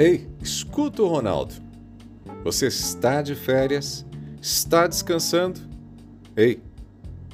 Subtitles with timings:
[0.00, 1.52] Ei, escuta o Ronaldo.
[2.42, 4.06] Você está de férias?
[4.40, 5.60] Está descansando?
[6.34, 6.58] Ei,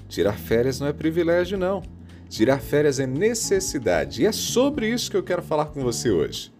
[0.08, 1.80] tirar férias não é privilégio, não.
[2.28, 6.52] Tirar férias é necessidade e é sobre isso que eu quero falar com você hoje.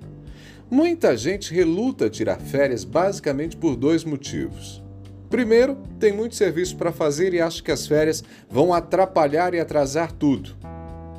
[0.71, 4.81] Muita gente reluta tirar férias basicamente por dois motivos.
[5.29, 10.13] Primeiro, tem muito serviço para fazer e acha que as férias vão atrapalhar e atrasar
[10.13, 10.57] tudo.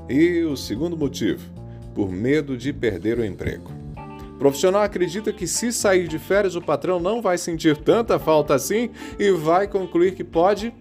[0.07, 1.43] E o segundo motivo,
[1.93, 3.76] por medo de perder o emprego.
[4.37, 8.53] O profissional acredita que se sair de férias o patrão não vai sentir tanta falta
[8.53, 10.71] assim e vai concluir que pode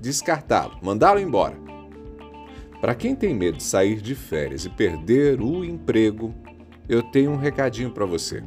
[0.00, 1.56] descartá-lo, mandá-lo embora.
[2.80, 6.34] Para quem tem medo de sair de férias e perder o emprego,
[6.88, 8.42] eu tenho um recadinho para você.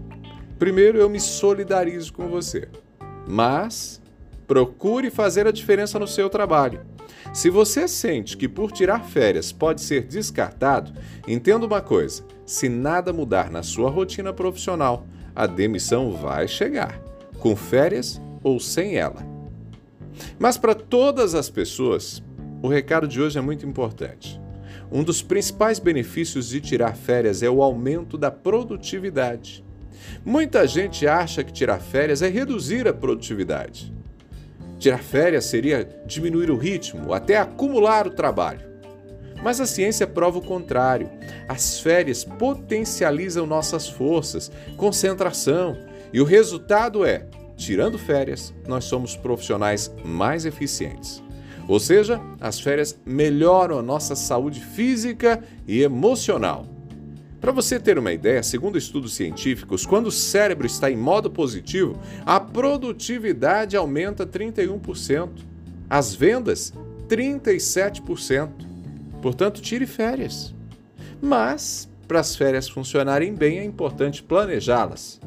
[0.58, 2.68] Primeiro, eu me solidarizo com você,
[3.26, 4.02] mas
[4.46, 6.82] procure fazer a diferença no seu trabalho.
[7.34, 10.92] Se você sente que por tirar férias pode ser descartado,
[11.28, 17.00] entenda uma coisa: se nada mudar na sua rotina profissional, a demissão vai chegar,
[17.40, 19.26] com férias ou sem ela.
[20.38, 22.24] Mas para todas as pessoas,
[22.62, 24.40] o recado de hoje é muito importante.
[24.92, 29.64] Um dos principais benefícios de tirar férias é o aumento da produtividade.
[30.26, 33.94] Muita gente acha que tirar férias é reduzir a produtividade.
[34.80, 38.62] Tirar férias seria diminuir o ritmo, até acumular o trabalho.
[39.44, 41.10] Mas a ciência prova o contrário.
[41.48, 45.78] As férias potencializam nossas forças, concentração,
[46.14, 47.26] e o resultado é:
[47.58, 51.22] tirando férias, nós somos profissionais mais eficientes.
[51.68, 56.66] Ou seja, as férias melhoram a nossa saúde física e emocional.
[57.40, 61.98] Para você ter uma ideia, segundo estudos científicos, quando o cérebro está em modo positivo,
[62.26, 65.30] a produtividade aumenta 31%,
[65.90, 66.74] as vendas
[67.08, 68.50] 37%.
[69.22, 70.54] Portanto, tire férias.
[71.22, 75.20] Mas, para as férias funcionarem bem, é importante planejá-las.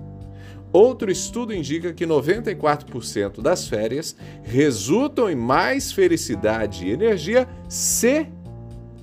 [0.71, 8.27] Outro estudo indica que 94% das férias resultam em mais felicidade e energia se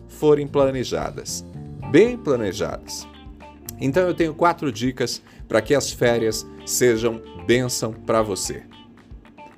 [0.08, 1.46] forem planejadas
[1.92, 3.08] bem planejadas.
[3.80, 8.64] Então eu tenho quatro dicas para que as férias sejam bênção para você.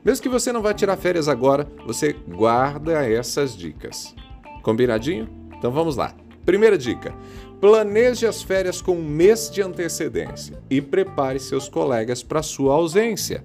[0.03, 4.15] Mesmo que você não vá tirar férias agora, você guarda essas dicas.
[4.63, 5.29] Combinadinho?
[5.57, 6.15] Então vamos lá.
[6.45, 7.13] Primeira dica:
[7.59, 13.43] planeje as férias com um mês de antecedência e prepare seus colegas para sua ausência.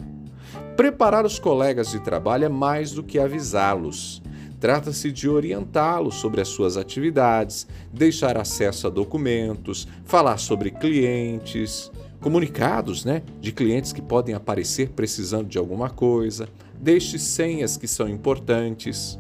[0.76, 4.22] Preparar os colegas de trabalho é mais do que avisá-los.
[4.58, 11.90] Trata-se de orientá-lo sobre as suas atividades, deixar acesso a documentos, falar sobre clientes,
[12.20, 18.08] comunicados né, de clientes que podem aparecer precisando de alguma coisa, deixe senhas que são
[18.08, 19.18] importantes.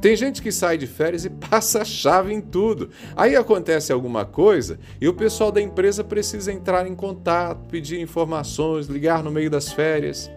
[0.00, 2.90] Tem gente que sai de férias e passa a chave em tudo.
[3.16, 8.86] Aí acontece alguma coisa e o pessoal da empresa precisa entrar em contato, pedir informações,
[8.86, 10.30] ligar no meio das férias.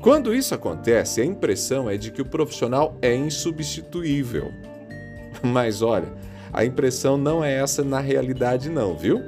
[0.00, 4.52] Quando isso acontece, a impressão é de que o profissional é insubstituível.
[5.42, 6.12] Mas olha,
[6.52, 9.20] a impressão não é essa na realidade, não, viu?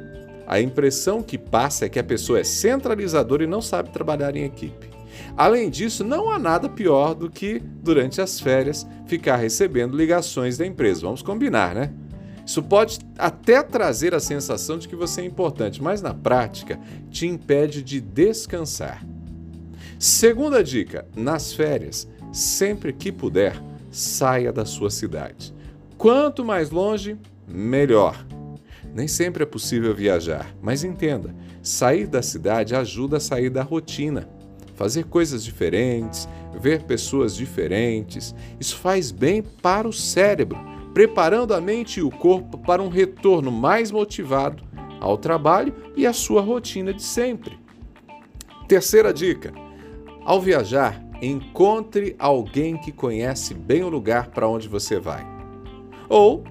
[0.46, 4.44] A impressão que passa é que a pessoa é centralizadora e não sabe trabalhar em
[4.44, 4.88] equipe.
[5.36, 10.64] Além disso, não há nada pior do que, durante as férias, ficar recebendo ligações da
[10.64, 11.02] empresa.
[11.02, 11.92] Vamos combinar, né?
[12.46, 16.78] Isso pode até trazer a sensação de que você é importante, mas na prática
[17.10, 19.04] te impede de descansar.
[19.98, 25.54] Segunda dica: nas férias, sempre que puder, saia da sua cidade.
[25.96, 27.18] Quanto mais longe,
[27.48, 28.26] melhor.
[28.92, 34.28] Nem sempre é possível viajar, mas entenda: sair da cidade ajuda a sair da rotina.
[34.74, 36.28] Fazer coisas diferentes,
[36.60, 40.58] ver pessoas diferentes, isso faz bem para o cérebro,
[40.92, 44.62] preparando a mente e o corpo para um retorno mais motivado
[45.00, 47.58] ao trabalho e à sua rotina de sempre.
[48.68, 49.52] Terceira dica:
[50.26, 55.24] ao viajar, encontre alguém que conhece bem o lugar para onde você vai.
[56.08, 56.42] Ou,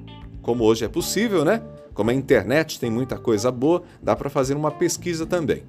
[0.41, 1.61] como hoje é possível, né?
[1.93, 5.63] Como a internet tem muita coisa boa, dá para fazer uma pesquisa também.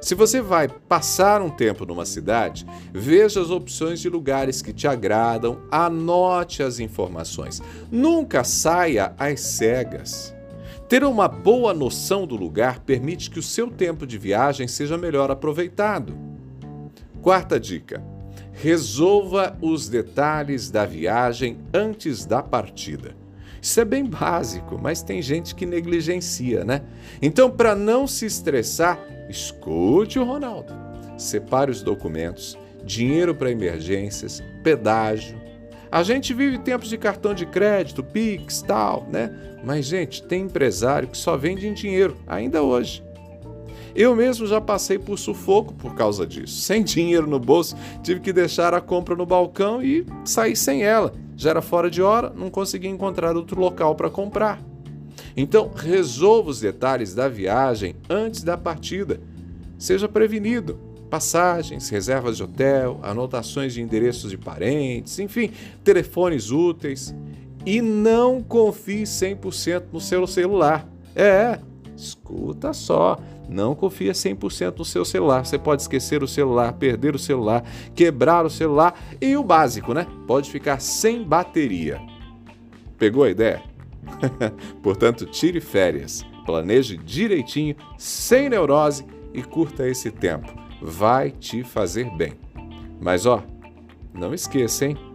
[0.00, 4.88] Se você vai passar um tempo numa cidade, veja as opções de lugares que te
[4.88, 7.62] agradam, anote as informações.
[7.92, 10.34] Nunca saia às cegas.
[10.88, 15.30] Ter uma boa noção do lugar permite que o seu tempo de viagem seja melhor
[15.30, 16.31] aproveitado.
[17.22, 18.02] Quarta dica:
[18.52, 23.14] resolva os detalhes da viagem antes da partida.
[23.60, 26.82] Isso é bem básico, mas tem gente que negligencia, né?
[27.22, 28.98] Então, para não se estressar,
[29.30, 30.74] escute o Ronaldo.
[31.16, 35.40] Separe os documentos, dinheiro para emergências, pedágio.
[35.92, 39.30] A gente vive tempos de cartão de crédito, Pix, tal, né?
[39.62, 43.04] Mas, gente, tem empresário que só vende em dinheiro, ainda hoje.
[43.94, 46.60] Eu mesmo já passei por sufoco por causa disso.
[46.62, 51.12] Sem dinheiro no bolso, tive que deixar a compra no balcão e sair sem ela.
[51.36, 54.62] Já era fora de hora, não consegui encontrar outro local para comprar.
[55.36, 59.20] Então, resolva os detalhes da viagem antes da partida.
[59.78, 60.78] Seja prevenido.
[61.10, 65.50] Passagens, reservas de hotel, anotações de endereços de parentes, enfim,
[65.84, 67.14] telefones úteis.
[67.66, 70.88] E não confie 100% no seu celular.
[71.14, 71.58] É,
[71.96, 73.18] escuta só.
[73.48, 75.44] Não confia 100% no seu celular.
[75.44, 80.06] Você pode esquecer o celular, perder o celular, quebrar o celular e o básico, né?
[80.26, 82.00] Pode ficar sem bateria.
[82.98, 83.62] Pegou a ideia?
[84.82, 89.04] Portanto, tire férias, planeje direitinho, sem neurose
[89.34, 90.52] e curta esse tempo.
[90.80, 92.32] Vai te fazer bem.
[93.00, 93.42] Mas ó,
[94.14, 95.11] não esqueça, hein?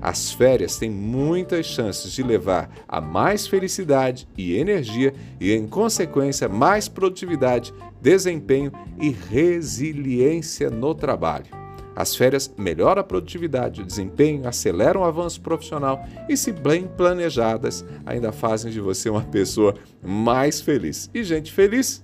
[0.00, 6.48] As férias têm muitas chances de levar a mais felicidade e energia e, em consequência,
[6.48, 11.46] mais produtividade, desempenho e resiliência no trabalho.
[11.94, 17.84] As férias melhoram a produtividade, o desempenho, aceleram o avanço profissional e, se bem planejadas,
[18.06, 21.10] ainda fazem de você uma pessoa mais feliz.
[21.12, 22.02] E gente feliz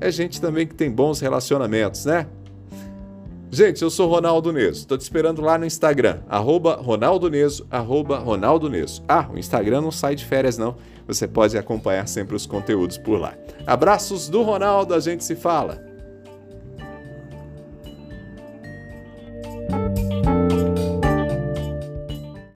[0.00, 2.26] é gente também que tem bons relacionamentos, né?
[3.52, 4.78] Gente, eu sou Ronaldo Neso.
[4.78, 9.02] Estou te esperando lá no Instagram, arroba Ronaldo Neso, arroba Ronaldo Neso.
[9.08, 10.76] Ah, o Instagram não sai de férias, não.
[11.04, 13.34] Você pode acompanhar sempre os conteúdos por lá.
[13.66, 15.89] Abraços do Ronaldo, a gente se fala.